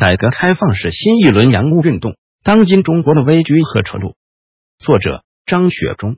[0.00, 4.14] 改革开放是新一轮洋务运动，当今中国的危局和出路。
[4.78, 6.16] 作者张雪忠，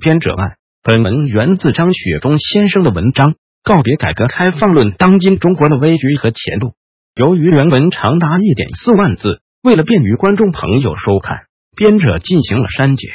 [0.00, 0.56] 编者按。
[0.80, 3.30] 本文源自张雪忠先生的文章
[3.64, 6.68] 《告别改革开放论：当今中国的危局和前路》。
[7.16, 13.10] 由于原文长达一点四万字，为了便于观众朋友收看，编者进行了删减。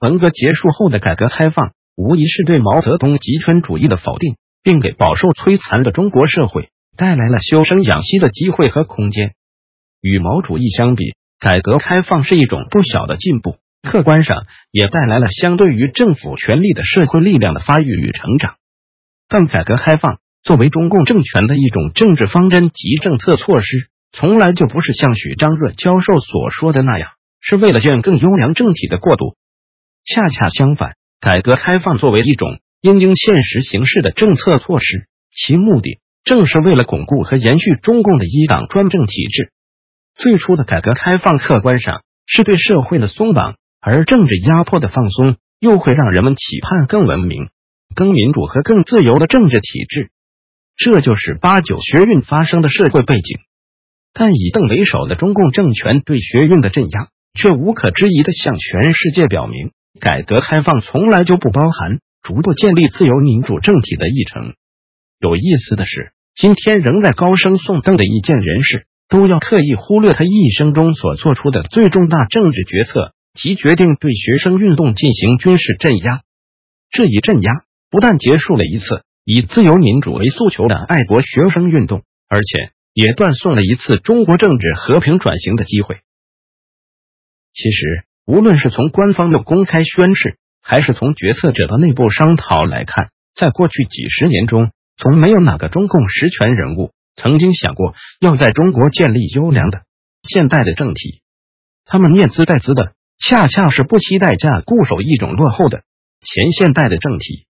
[0.00, 9.34] 文革结束后的改革开放，无疑是对毛泽东极权主义的否定，并给饱受摧残的中国社会带来了修生养息的机会和空间。
[10.00, 13.58] 与毛主义相比，改革开放是一种不小的进步。
[13.82, 18.56] 客观上也带来了相对于政府权力的社会力量的发育与成长，
[19.28, 27.10] 但改革开放作为中共政权的一种政治方针及政策措施，从来就不是像许章润教授所说的那样，
[27.40, 29.36] 是为了建更优良政体的过渡。
[30.04, 39.52] 恰恰相反，改革开放作为一种因应现实形势的政策措施，其目的正是为了巩固和延续中共的一党专政体制。
[40.16, 43.54] 最初的改革开放，客观上是对社会的松绑。
[43.80, 47.50] 而政治压迫的放松，又会让人们期盼更文明、
[47.94, 50.10] 更民主和更自由的政治体制。
[50.76, 53.38] 这就是八九学运发生的社会背景。
[54.12, 64.54] 但以邓为首的中共政权对学运的镇压，却无可置疑的向全世界表明，改革开放从来就不包含逐步建立自由民主政体的议程。
[65.20, 73.14] 有意思的是，今天仍在高声颂邓的意见人士，都要刻意忽略他一生中所做出的最重大政治决策。
[73.32, 76.22] 即决定对学生运动进行军事镇压，
[76.90, 77.52] 这一镇压
[77.90, 85.96] 不但结束了一次以自由民主为诉求的爱国学生运动，而且也断送了一次中国政治和平转型的机会。
[87.52, 99.82] 其实，无论是从官方的公开宣誓，还是从决策者的内部商讨来看，在过去几十年中，从没有哪个中共实权人物曾经想过要在中国建立优良的
[100.22, 101.22] 现代的政体。
[101.84, 102.92] 他们念兹在兹的。
[103.18, 105.84] 恰恰是不惜代价固守一种落后的
[106.20, 107.46] 前现代的政体，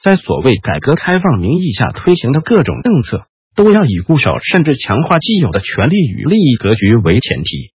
[0.00, 7.72] 在所谓改革开放名义下推行的各种政策，都要以固守甚至强化既有的权利与利益格局为前提。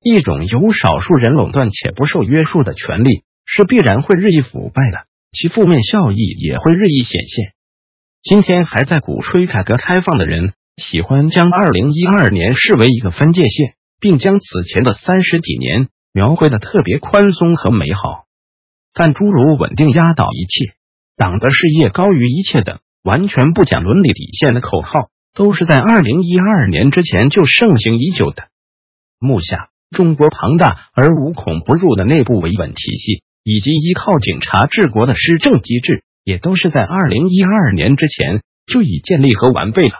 [0.00, 7.52] 一种由少数人垄断且不受约束的权利，是必然会日益腐败的，其负面效益也会日益显现。
[8.22, 15.88] 今天还在鼓吹改革开放的人，喜欢将二零一二年视为一个分界线，并将此前的三十几年。
[16.12, 18.24] 描绘的特别宽松和美好，
[18.92, 20.74] 但诸如稳定压倒一切、
[21.16, 28.48] 党的事业高于一切等完全不讲伦理底线的口号，都是在二零一二年之前就盛行已久的。
[29.20, 39.94] 目下，中国庞大而无孔不入的内部维稳体系，以及依靠警察治国的施政机制，也都是在二零一二年之前就已建立和完备了。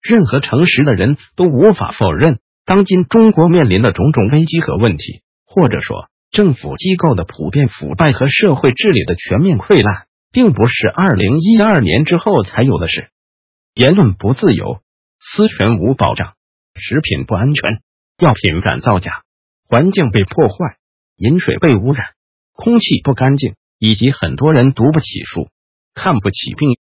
[0.00, 5.22] 任何诚实的人都无法否认，当今中国面临的种种危机和问题。
[5.50, 13.08] 或者说，政府机构的普遍腐败和社会治理的全面溃烂，并不是二零一二年之后才有的事。
[13.74, 14.82] 言论不自由，
[15.18, 16.34] 私权无保障，
[16.74, 17.80] 食品不安全，
[18.18, 19.22] 药品敢造假，
[19.68, 20.76] 环境被破坏，
[21.16, 22.08] 饮水被污染，
[22.52, 25.48] 空气不干净，以及很多人读不起书，
[25.94, 26.78] 看不起病。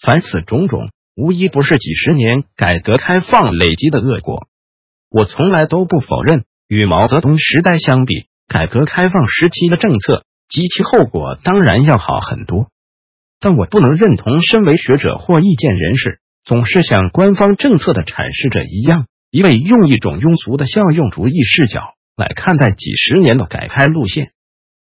[0.00, 4.46] 凡此种种，无一不是几十年改革开放累积的恶果。
[5.10, 6.44] 我从来都不否认。
[6.68, 12.70] 与毛泽东时代相比，改革开放时期的政策及其后果当然要好很多。
[13.38, 21.82] 但我不能认同身为学者或意见人士，总是像官方政策的阐释者一样，一味用一种庸俗的效用主义视角
[22.16, 24.32] 来看待几十年的改开路线。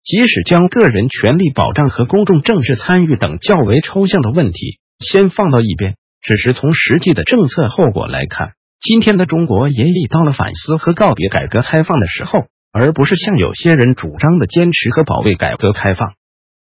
[0.03, 8.51] 即使将个人权利保障和公众政治参与等较为抽象的问题先放到一边，只是从实际的政策后果来看。
[8.81, 16.15] 今天的中国也已到了反思和告别改革开放的时候，而不是像有些人主张的坚持和保卫改革开放。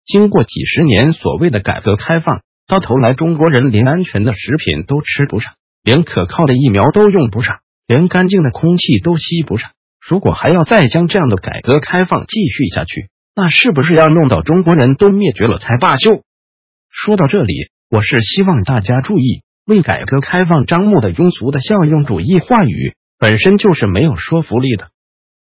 [0.05, 9.71] 经过几十年所谓的改革开放，到头来中国人连安全的食品都吃不上，连可靠的疫苗都用不上，连干净的空气都吸不上。
[10.07, 16.23] 如果还要再将这样的改革开放继续下去，那是不是要弄到中国人都灭绝了才罢休？
[16.89, 19.43] 说到这里，我是希望大家注意。
[19.67, 24.91] 为改革开放张目的庸俗的效用主义话语本身就是没有说服力的，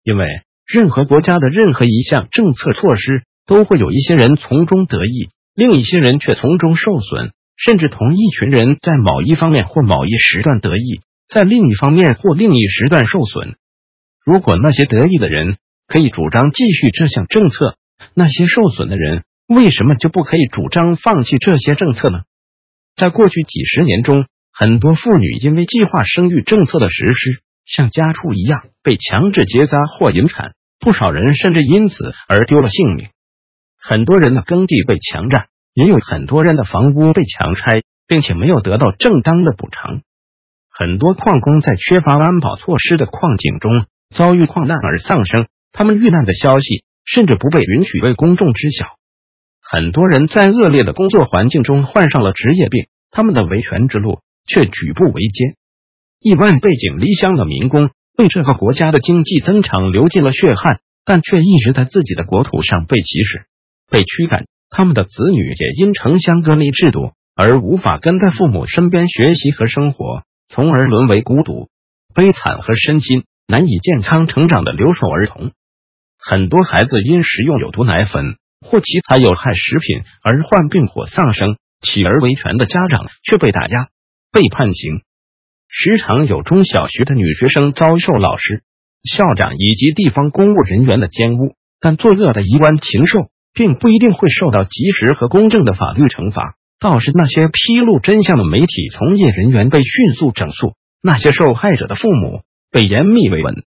[0.02, 0.26] 因为
[0.66, 13.56] 任何国家的任何一项政策措施都会有一些人从中得益，另一些人却从中受损，甚至同一群人在某一方面或某一时段得益，在另一方面或另一时段受损。
[14.24, 15.58] 如果那些得益的人
[15.88, 17.76] 可以主张继续这项政策，
[18.14, 22.20] 那些受损的人为什么就不可以主张放弃这些政策呢？
[22.94, 33.08] 在过去几十年中，很多妇女因为计划生育政策的实施，像家畜一样被强制结扎或引产，不少人甚至因此而丢了性命。
[33.80, 40.02] 很多人的耕地被强占，也有很多人的房屋被强拆，并且没有得到正当的补偿。
[40.70, 48.96] 很多矿工在缺乏安保措施的矿井中遭遇矿难而丧生，他们遇难的消息甚至不被允许为公众知晓。
[49.60, 54.20] 很多人在恶劣的工作环境中患上了职业病，他们的维权之路。
[54.50, 55.56] 却举步维艰，
[56.22, 63.44] 亿万背井离乡的民工为这个国家的经济增长流尽了血汗，但却一直在自己的国土上被歧视、
[63.90, 64.46] 被驱赶。
[64.70, 71.68] 他们的子女也因城乡隔离制度而无法跟在父母身边学习和生活，从而沦为孤独、
[72.14, 75.52] 悲惨和身心难以健康成长的留守儿童。
[76.18, 83.88] 很多孩子因食用有毒奶粉或其他有害食品而患病或丧生，起而维权的家长却被打压。
[84.30, 85.00] 被判刑，
[85.68, 88.62] 时常有中小学的女学生遭受老师、
[89.02, 103.64] 校长以及地方公务人员的奸污，但作恶的衣冠禽兽并不一定会受到及时和公正的法律惩罚，倒是那些披露真相的媒体从业人员被迅速整肃，那些受害者的父母被严密维稳，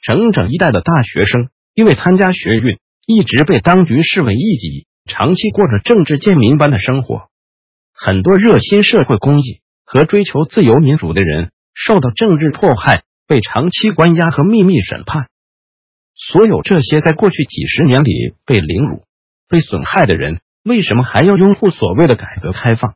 [0.00, 7.28] 整整一代的大学生因为参加学运，一直被当局视为异己，长期过着政治贱民般的生活。
[7.92, 9.60] 很多热心社会公益。
[9.92, 15.26] 和追求自由民主的人受到政治迫害，被长期关押和秘密审判。
[16.14, 18.12] 所有这些在过去几十年里
[18.46, 19.02] 被凌辱、
[19.48, 22.94] 被损害的人，为什么还要拥护所谓的改革开放？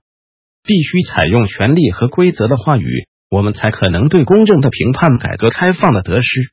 [0.63, 6.53] 必须采用权力和规则的话语，我们才可能对公正的评判改革开放的得失。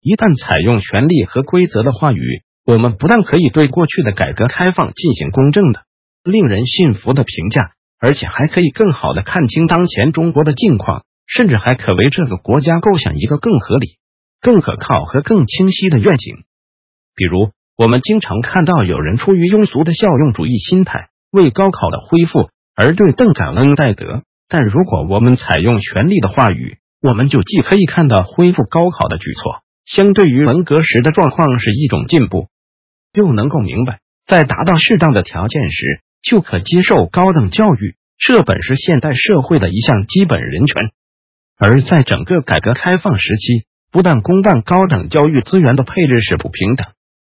[0.00, 5.82] 一旦采用权力和规则的话语，我们不但可以对过去的改革开放进行公正的、
[6.24, 7.72] 令人信服的评价。
[8.02, 13.98] 而且还可以更好的看清当前中国的境况，甚至还可为这个国家构想一个更合理、
[14.40, 16.36] 更可靠和更清晰的愿景。
[17.14, 24.22] 比如，我们经常看到有人出于庸俗的效用主义心态，为高考的恢复而对邓感恩戴德。
[24.48, 32.48] 但如果我们采用权力的话语，我们就既可以看到恢复高考的举措，相对于文革时的状况是一种进步，
[33.12, 36.00] 又能够明白在达到适当的条件时。
[36.22, 40.90] 就可接受高等教育，这本是现代社会的一项基本人权。
[41.56, 46.88] 而在整个改革开放时期，不但公办高等教育资源的配置是不平等、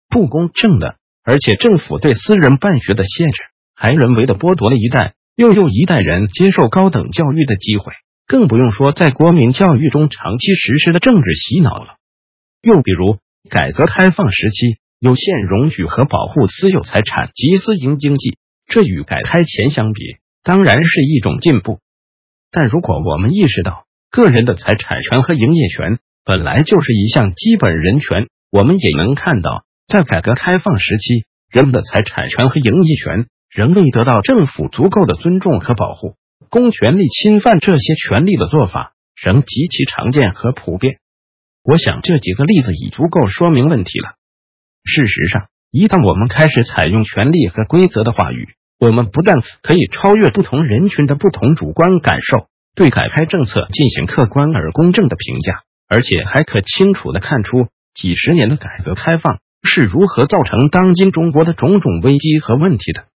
[0.07, 0.95] 不公正的，
[1.25, 3.41] 而且政府对私人办学的限制，
[3.75, 7.91] 还人为的剥夺了一代又又一代人接受高等教育的机会。
[8.25, 11.96] 更不用说在国民教育中长期实施的政治洗脑了。
[12.67, 13.19] 又比如，
[13.49, 18.37] 改革开放时期有限容许和保护私有财产及私营经济。
[18.67, 20.03] 这与改开前相比，
[20.43, 21.79] 当然是一种进步。
[22.51, 36.15] 但如果我们意识到个人的财产权和营业权本来就是一项基本人权，我们也能看到，在改革开放时期，人们的财产权和营业权仍未得到政府足够的尊重和保护。
[36.49, 40.97] 公权力侵犯这些权利的做法仍极其常见和普遍。
[41.67, 44.15] 我想这几个例子已足够说明问题了。
[44.85, 48.47] 事实上，一旦我们开始采用权力和规则的话语，
[48.79, 63.07] 我们不但可以超越不同人群的不同主观感受，对改开政策进行客观而公正的评价，而且还可清楚的看出几十年的改革开放是如何造成当今中国的种种危机和问题的。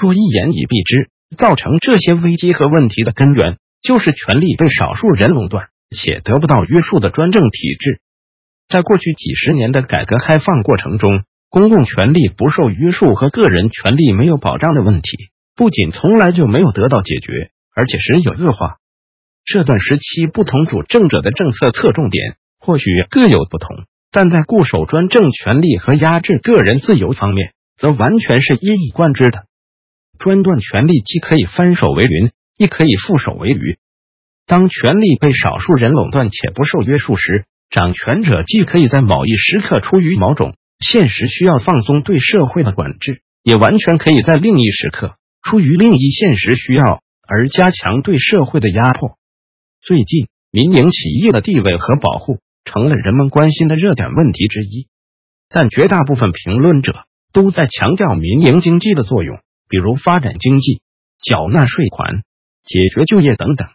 [0.00, 8.00] 若一言以蔽之，造成这些危机和问题的根源，就是权力被少数人垄断且得不到约束的专政体制。
[8.68, 15.10] 在过去几十年的改革开放过程中，公共权利不受约束和个人权利没有保障的问题，
[15.54, 18.76] 不仅从来就没有得到解决，而且时有恶化。
[19.44, 29.44] 这段时期，不同主政者的政策侧重点或许各有不同，但在固守专政权力和压制个人自由方面，则完全是一以贯之的。
[30.18, 33.78] 专断权力既可以翻手为云，亦可以覆手为雨。
[34.46, 49.16] 当权力被少数人垄断且不受约束时，掌权者既可以在某一时刻出于某种现实需要放松对社会的管制，也完全可以在另一时刻出于另一现实需要而加强对社会的压迫。
[49.80, 54.88] 最近，民营企业的地位和保护成了人们关心的热点问题之一，
[55.48, 60.82] 但绝大部分评论者都在强调民营经济的作用，比如发展经济、
[61.22, 62.22] 缴纳税款、
[62.62, 63.68] 解决就业等等。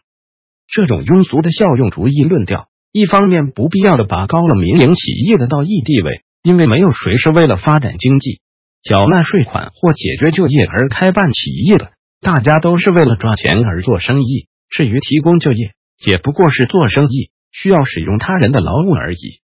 [0.71, 6.21] 这种庸俗的效用主义论调，一方面不必要的拔高了民营企业的道义地位。
[6.41, 8.39] 因为没有谁是为了发展经济、
[8.81, 14.47] 缴纳税款或解决就业而开办企业的，大家都是为了赚钱而做生意。
[14.69, 15.73] 至于提供就业，
[16.05, 19.41] 也不过是做生意需要使用他人的劳务而已。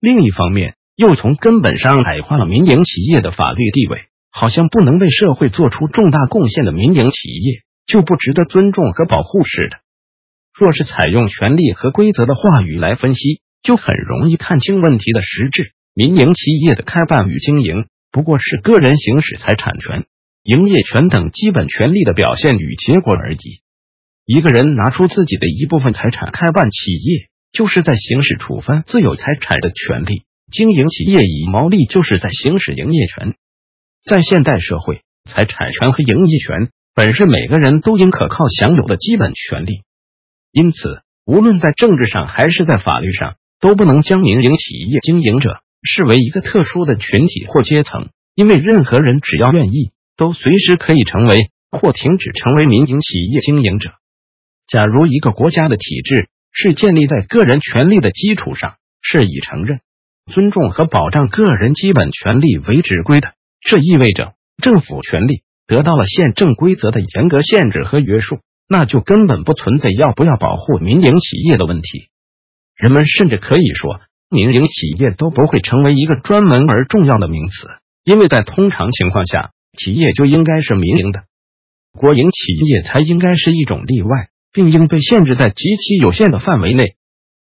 [0.00, 9.83] 另一方面，又从根本上矮化了民营企业的法律地位，好像不能为社会做出重大贡献的民营企业就不值得尊重和保护似的。
[10.56, 15.72] 若是采用权利和规则的话语来分析，就很容易看清问题的实质。
[15.94, 20.06] 民营企业的开办与经营，不过是个人行使财产权、
[20.44, 23.38] 营业权等基本权利的表现与结果而已。
[24.26, 33.34] 一个人拿出自己的一部分财产开办企业，就是在行使处分自有财产的权利；经营企业以毛利，就是在行使营业权。
[34.04, 39.82] 在现代社会，财产权和营业权本是每个人都应可靠享有的基本权利，
[40.54, 53.94] 因此，无论在政治上还是在法律上，都不能将民营企业经营者视为一个特殊的群体或阶层，因为任何人只要愿意，都随时可以成为或停止成为民营企业经营者。
[54.68, 59.80] 假如一个国家的体制是建立在个人权利的基础上，是以承认、
[60.32, 72.08] 尊重和保障个人基本权利为指归的，这意味着政府权力得到了宪政规则的严格限制和约束，那就根本不存在要不要保护民营企业的问题。
[72.76, 77.68] 人们甚至可以说，民营企业都不会成为一个专门而重要的名词，
[78.04, 81.24] 因为在通常情况下，企业就应该是民营的，
[81.92, 84.28] 国营企业才应该是一种例外。
[84.54, 86.94] 并应被限制在极其有限的范围内。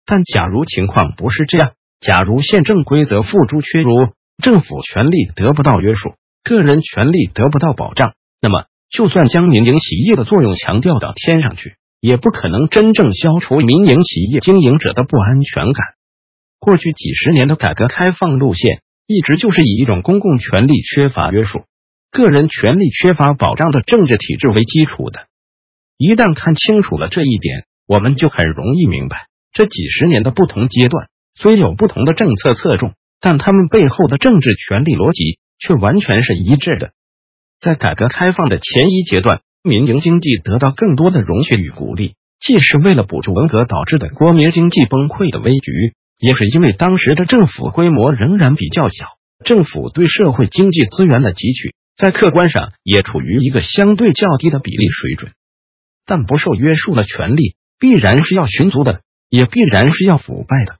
[0.06, 15.84] 但假如情况不是这样，假如宪政规则付诸阙如，政府权力得不到约束，个人权利得不到保障，那么就算将民营企业的作用强调到天上去，也不可能真正消除民营企业经营者的不安全感。
[16.58, 21.64] 过去几十年的改革开放路线，一直就是以一种公共权力缺乏约束、
[22.10, 25.26] 个人权利缺乏保障的政治体制为基础的。
[25.98, 36.92] 一旦看清楚了这一点，我们就很容易明白，这几十年的不同阶段虽有不同的政策侧重，但他们背后的政治权力逻辑却完全是一致的。
[37.66, 45.72] 在改革开放的前一阶段，民营经济得到更多的容许与鼓励，既是为了补助文革导致的国民经济崩溃的危局，
[46.16, 49.06] 也是因为当时的政府规模仍然比较小，
[49.44, 55.32] 政府对社会经济资源的汲取，在客观上也处于一个相对较低的比例水准。
[56.06, 60.76] 但不受约束的权利必然是要寻租的，也必然是要腐败的。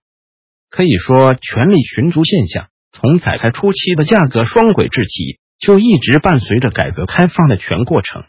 [0.71, 8.25] 可以说，权力寻租现象从改革初期的价格双轨制起，就一直伴随着改革开放的全过程。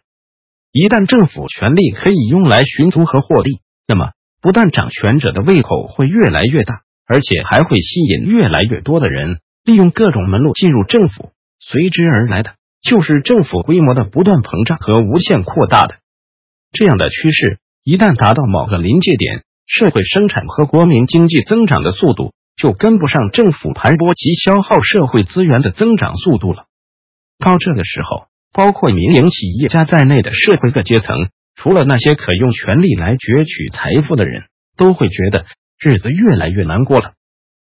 [0.71, 11.31] 一旦政府权力可以用来寻租和获利，那么不但掌权者的胃口会越来越大，而且还会吸引越来越多的人利用各种门路进入政府。
[11.59, 15.95] 随之而来的就是政府规模的不断膨胀和无限扩大的。
[16.71, 26.66] 这样的趋势一旦达到某个临界点，社会生产和国民经济增长的速度就跟不上政府盘剥及消耗社会资源的增长速度了。
[27.39, 31.15] 到这个时候，包括民营企业家在内的社会各阶层，
[31.55, 34.43] 除了那些可用权力来攫取财富的人，
[34.75, 35.45] 都会觉得
[35.79, 37.13] 日子越来越难过了。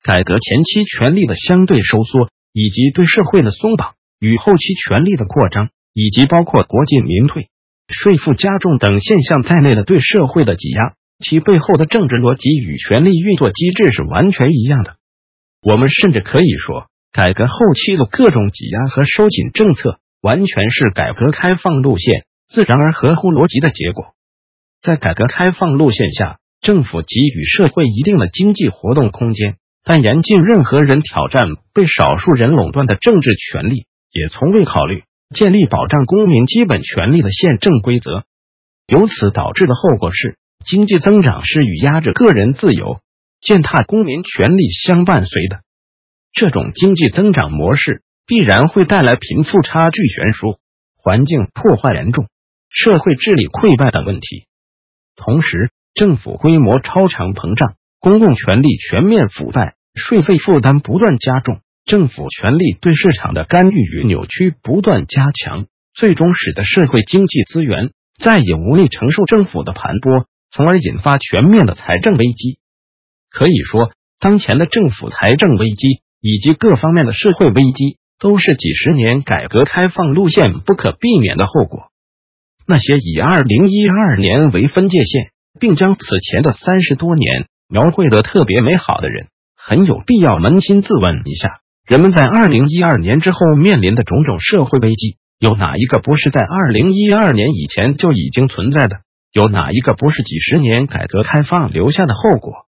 [0.04, 7.50] 改革前期权力的相对收缩，以及对社会的松绑，与后期权力的扩张，以及包括国进民退。
[7.90, 14.98] 税负加重等现象在内的对社会的挤压，其背后的政治逻辑与权力运作机制是完全一样的。
[15.62, 16.88] 我们甚至可以说，
[17.18, 24.14] 改革后期的各种挤压和收紧政策，完全是改革开放路线自然而合乎逻辑的结果。
[24.84, 35.02] 在改革开放路线下，政府给予社会一定的经济活动空间，但严禁任何人挑战被少数人垄断的政治权利，也从未考虑。
[35.34, 38.26] 建立保障公民基本权利的宪政规则，
[38.86, 43.00] 由此导致的后果是，经济增长是与压制个人自由、
[43.42, 45.62] 践踏公民权利相伴随的。
[46.40, 50.60] 这种经济增长模式必然会带来贫富差距悬殊、
[50.96, 52.28] 环境破坏严重、
[52.70, 54.46] 社会治理溃败等问题。
[55.16, 61.62] 同时，政府规模超常膨胀，公共权力全面腐败，税费负担不断加重。
[61.86, 65.66] 政府权力对市场的干预与扭曲不断加强，
[65.96, 67.90] 最终使得社会经济资源
[68.22, 72.60] 再也无力承受政府的盘剥，从而引发全面的财政危机。
[73.32, 81.84] 可以说，当前的政府财政危机以及各方面的社会危机，都是几十年改革开放路线不可避免的后果。
[82.66, 91.62] 那些以二零一二年为分界线，并将此前的三十多年描绘得特别美好的人，很有必要扪心自问一下。
[91.88, 98.98] 人们在二零一二年之后面临的种种社会危机，有哪一个不是在二零一二年以前就已经存在的？
[99.32, 102.66] 有哪一个不是几十年改革开放留下的后果？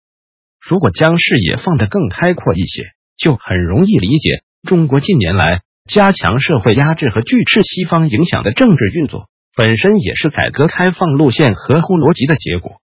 [0.61, 2.82] 如果将视野放得更开阔一些，
[3.16, 12.80] 就很容易理解中国近年来加强社会压制和拒斥西方影响的政治运作，本身也是改革开放路线合乎逻辑的结果。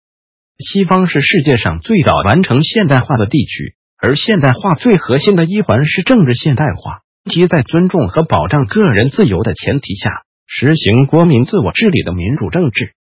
[0.58, 12.94] 西方是世界上最早完成现代化的地区，而现代化最核心的一环是政治现代化，即在尊重和保障个人自由的前提下，实行国民自我治理的民主政治。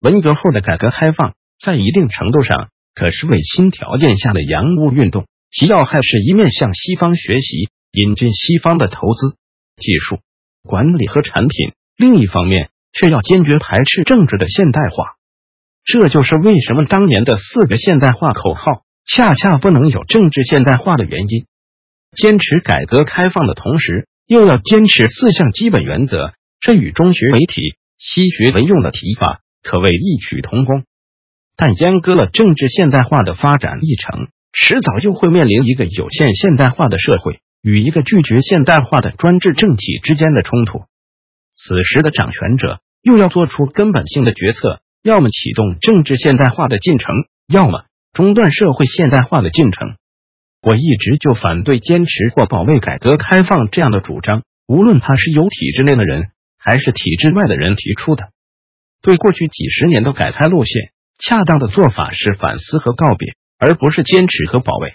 [0.00, 9.36] 文革后的改革开放，在一定程度上可视为新条件下的洋务运动，其要害是一面向西方学习，引进西方的投资、
[9.76, 10.18] 技术、
[10.62, 15.14] 管理和产品；另一方面，却要坚决排斥政治的现代化。
[15.84, 21.46] 这就是为什么当年的四个现代化口号恰恰不能有政治现代化的原因。
[22.16, 29.40] 坚持改革开放的同时，又要坚持四项基本原则，这与中学为体、西学为用的提法。
[29.62, 30.84] 可谓异曲同工，
[31.56, 40.84] 但阉割了政治现代化的发展历程，迟早又会面临一个有限现代化的社会与一个拒绝现代化的专制政体之间的冲突。
[41.52, 47.08] 此时的掌权者又要做出根本性的决策：要么启动政治现代化的进程，
[47.48, 49.96] 要么中断社会现代化的进程。
[50.62, 58.28] 我一直就反对坚持或保卫改革开放这样的主张，无论他是由体制内的人还是体制外的人提出的。
[59.02, 63.34] 对过去几十年的改开路线，恰当的做法是反思和告别，
[63.64, 64.92] 而不是坚持和保卫。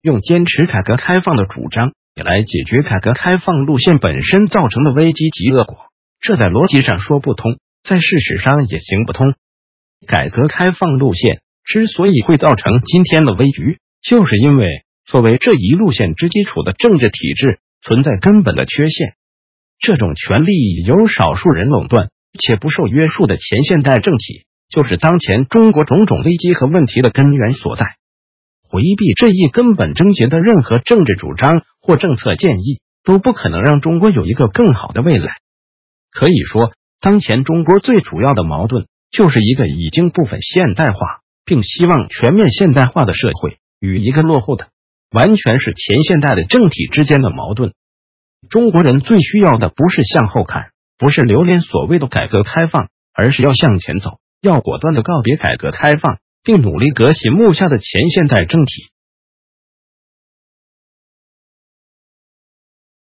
[0.00, 5.76] 用坚持改革开放的主张来解决改革开放路线本身造成的危机及恶果，
[6.18, 9.34] 这在逻辑上说不通，在事实上也行不通。
[10.06, 14.66] 改革开放路线之所以会造成今天的危局，就是因为
[15.04, 19.12] 作为这一路线之基础的政治体制存在根本的缺陷，
[19.78, 22.08] 这种权力由少数人垄断。
[22.38, 27.96] 且不受约束的前现代政体，就是当前中国种种危机和问题的根源所在。
[28.70, 35.28] 回避这一根本症结的任何政治主张或政策建议，都不可能让中国有一个更好的未来。
[36.12, 44.68] 可以说，当前中国最主要的矛盾，就是一个已经部分现代化并希望全面现代化的社会，与一个落后的、
[45.10, 47.72] 完全是前现代的政体之间的矛盾。
[48.48, 50.70] 中国人最需要的不是向后看。
[51.00, 58.99] 不是留恋所谓的改革开放，而是要向前走，要果断的告别改革开放，并努力革新幕下的前现代政体。